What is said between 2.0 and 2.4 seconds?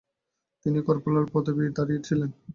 ছিলেন।